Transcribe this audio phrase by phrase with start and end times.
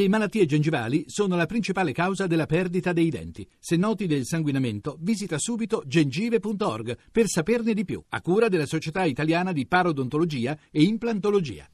[0.00, 3.46] Le malattie gengivali sono la principale causa della perdita dei denti.
[3.58, 9.04] Se noti del sanguinamento, visita subito gengive.org per saperne di più, a cura della Società
[9.04, 11.66] Italiana di Parodontologia e Implantologia.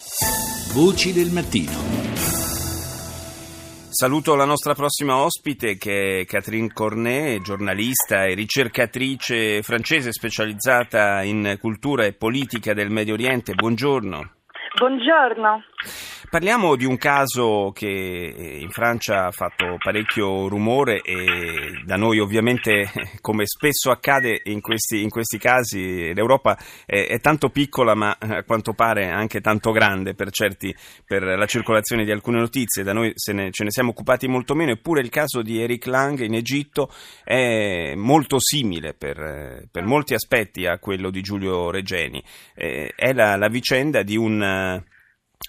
[0.75, 1.71] Voci del mattino.
[3.91, 11.58] Saluto la nostra prossima ospite che è Catherine Cornet, giornalista e ricercatrice francese specializzata in
[11.61, 13.54] cultura e politica del Medio Oriente.
[13.54, 14.33] Buongiorno.
[14.79, 15.63] Buongiorno.
[16.29, 22.19] Parliamo di un caso che eh, in Francia ha fatto parecchio rumore e da noi
[22.19, 22.91] ovviamente,
[23.23, 28.43] come spesso accade in questi, in questi casi, l'Europa è, è, tanto piccola ma a
[28.43, 33.13] quanto pare anche tanto grande per, certi, per la circolazione di alcune notizie, da noi
[33.33, 36.91] ne, ce ne siamo occupati molto meno, eppure il caso di Eric Lang in Egitto
[37.23, 42.23] è molto simile per, per molti aspetti a quello di Giulio Regeni.
[42.55, 44.85] Eh, è la, la vicenda di un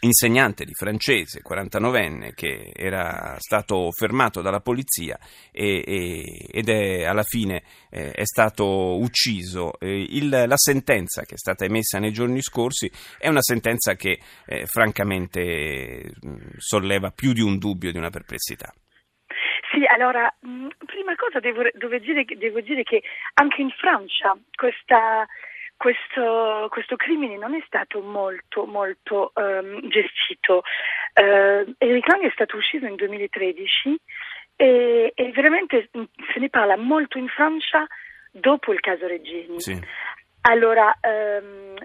[0.02, 5.18] insegnante di francese, 49enne, che era stato fermato dalla polizia
[5.52, 9.80] e, e, ed è alla fine eh, è stato ucciso.
[9.80, 14.20] Eh, il, la sentenza che è stata emessa nei giorni scorsi è una sentenza che
[14.46, 18.72] eh, francamente mh, solleva più di un dubbio, di una perplessità.
[19.72, 23.02] Sì, allora, mh, prima cosa devo, devo, dire, devo dire che
[23.34, 25.26] anche in Francia questa
[25.78, 30.64] questo, questo, crimine non è stato molto, molto um, gestito.
[31.14, 33.96] Uh, Eric Lang è stato ucciso nel 2013
[34.56, 37.86] e, e, veramente se ne parla molto in Francia
[38.32, 39.60] dopo il caso Regeni.
[39.62, 39.80] Sì.
[40.50, 40.98] Allora,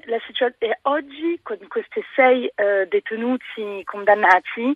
[0.05, 4.73] la situazione oggi con questi sei uh, detenuti condannati,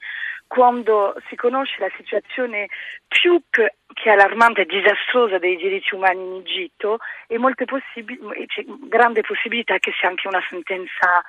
[0.48, 2.66] quando si conosce la situazione
[3.06, 9.20] più che, che allarmante e disastrosa dei diritti umani in Egitto, e possib- c'è grande
[9.20, 11.22] possibilità che sia anche una sentenza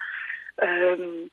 [0.55, 1.27] um,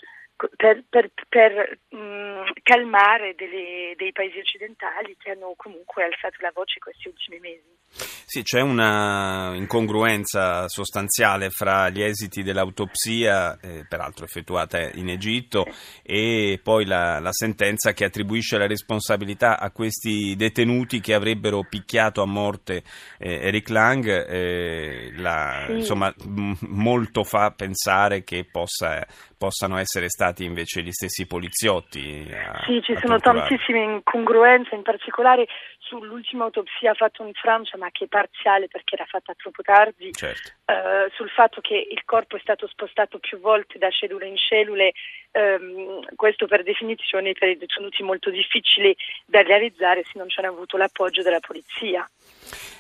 [0.57, 6.79] per, per, per mh, calmare delle, dei paesi occidentali che hanno comunque alzato la voce
[6.81, 7.83] questi ultimi mesi.
[8.27, 15.65] Sì, c'è una incongruenza sostanziale fra gli esiti dell'autopsia, eh, peraltro effettuata in Egitto,
[16.03, 22.23] e poi la, la, sentenza che attribuisce la responsabilità a questi detenuti che avrebbero picchiato
[22.23, 22.83] a morte
[23.19, 24.07] eh, Eric Lang.
[24.07, 25.73] Eh, la, sì.
[25.75, 29.07] Insomma, m- molto fa pensare che possa,
[29.45, 32.27] possano essere stati invece gli stessi poliziotti.
[32.33, 33.49] A, sì, ci sono torturare.
[33.49, 35.47] tantissime incongruenze, in particolare
[35.79, 40.53] sull'ultima autopsia fatta in Francia, ma che è parziale perché era fatta troppo tardi, certo.
[40.65, 44.93] uh, sul fatto che il corpo è stato spostato più volte da cellule in cellule,
[45.33, 48.95] um, questo per definizione per i detenuti molto difficile
[49.27, 52.09] da realizzare se non c'era avuto l'appoggio della polizia.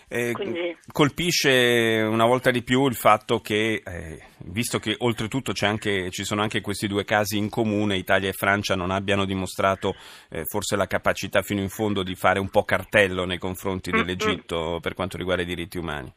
[0.08, 6.24] Eh, colpisce una volta di più il fatto che, eh, visto che oltretutto anche, ci
[6.24, 9.94] sono anche questi due casi in comune, Italia e Francia non abbiano dimostrato
[10.30, 14.70] eh, forse la capacità fino in fondo di fare un po' cartello nei confronti dell'Egitto
[14.70, 14.78] mm-hmm.
[14.78, 16.12] per quanto riguarda i diritti umani.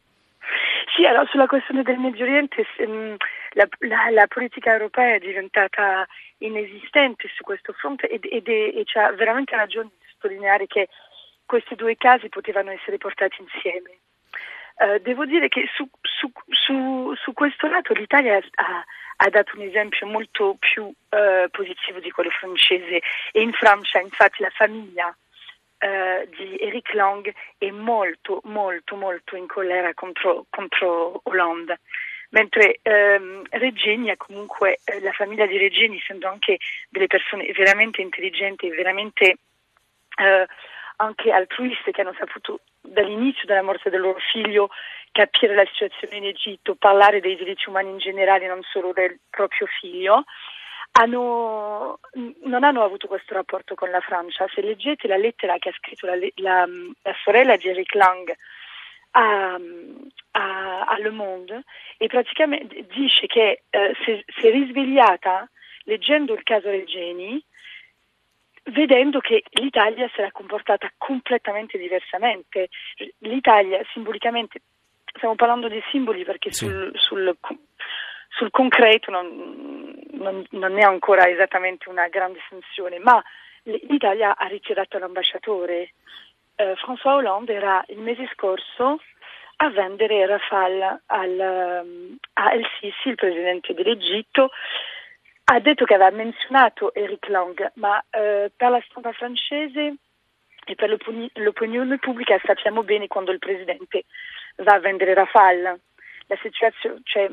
[0.97, 3.15] Sì, allora sulla questione del Medio Oriente um,
[3.51, 6.07] la, la, la, politica europea è diventata
[6.39, 10.89] inesistente su questo fronte ed, ed è, e c'ha veramente ragione di sottolineare che
[11.47, 13.97] questi due casi potevano essere portati insieme.
[14.75, 18.85] Uh, devo dire che su, su, su, su, questo lato l'Italia ha,
[19.15, 24.43] ha, dato un esempio molto più uh, positivo di quello francese e in Francia infatti
[24.43, 31.79] la famiglia uh, di Eric Lang è molto molto molto in collera contro, contro Hollande
[32.29, 36.57] mentre ehm, Regeni comunque la famiglia di Regeni essendo anche
[36.89, 39.37] delle persone veramente intelligenti e veramente
[40.97, 44.69] anche altruiste che hanno saputo dall'inizio della morte del loro figlio
[45.11, 49.67] capire la situazione in Egitto, parlare dei diritti umani in generale, non solo del proprio
[49.79, 50.23] figlio,
[50.91, 51.99] hanno,
[52.43, 54.47] non hanno avuto questo rapporto con la Francia.
[54.53, 56.67] Se leggete la lettera che ha scritto la, la,
[57.01, 58.35] la sorella di Eric Lang
[59.11, 59.59] a,
[60.31, 61.63] a, a, Le Monde,
[61.97, 65.49] e praticamente dice che eh, si, si è risvegliata
[65.83, 67.43] leggendo il caso Regeni
[68.71, 72.69] vedendo che l'Italia si era comportata completamente diversamente.
[73.19, 74.61] L'Italia simbolicamente,
[75.15, 76.65] stiamo parlando di simboli perché sì.
[76.65, 77.37] sul, sul,
[78.29, 83.21] sul, concreto non, non, non, è ancora esattamente una grande sanzione, ma
[83.63, 85.93] l'Italia ha ritirato l'ambasciatore.
[86.55, 88.99] Eh, François Hollande era il mese scorso
[89.59, 94.51] a vendere Rafale al, a El Sisi, il presidente dell'Egitto,
[95.49, 99.95] ha detto che aveva menzionato Eric Lang, ma eh, per la stampa francese
[100.65, 100.97] e per
[101.35, 104.03] l'opinione pubblica sappiamo bene quando il presidente
[104.57, 105.79] va a vendere Rafale.
[106.29, 107.29] La situazione, cioè,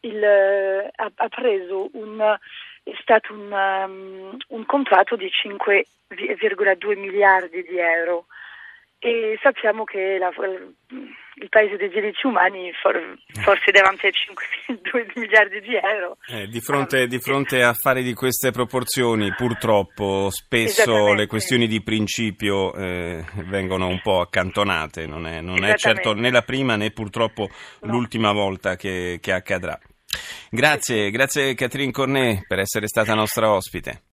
[0.00, 2.36] il, ha, ha, preso un
[2.82, 8.26] è stato un, um, un contratto di 5,2 miliardi di euro
[8.98, 10.30] e sappiamo che la,
[11.36, 14.44] il paese dei diritti umani for, forse davanti ai 5
[15.16, 16.16] miliardi di euro.
[16.28, 21.82] Eh, di, fronte, di, fronte, a affari di queste proporzioni, purtroppo spesso le questioni di
[21.82, 26.90] principio eh, vengono un po' accantonate, non è, non è, certo né la prima né
[26.90, 27.48] purtroppo
[27.80, 27.92] no.
[27.92, 29.78] l'ultima volta che, che accadrà.
[30.48, 34.02] Grazie, grazie Catherine Cornet per essere stata nostra ospite.